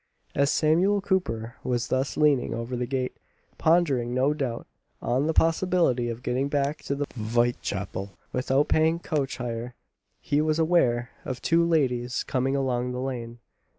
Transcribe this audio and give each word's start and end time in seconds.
As 0.33 0.49
Samuel 0.49 0.99
Cooper 0.99 1.57
was 1.63 1.89
thus 1.89 2.17
leaning 2.17 2.55
over 2.55 2.75
the 2.75 2.87
gate 2.87 3.15
pondering, 3.59 4.15
no 4.15 4.33
doubt, 4.33 4.65
on 4.99 5.27
the 5.27 5.31
possibility 5.35 6.09
of 6.09 6.23
getting 6.23 6.49
back 6.49 6.77
to 6.85 7.05
Vitechapple, 7.15 8.09
without 8.33 8.67
paying 8.67 8.97
coach 8.97 9.37
hire 9.37 9.75
he 10.19 10.41
was 10.41 10.57
aware 10.57 11.11
of 11.23 11.39
two 11.39 11.63
ladies 11.63 12.23
coming 12.23 12.55
along 12.55 12.93
the 12.93 12.99
lane. 12.99 13.37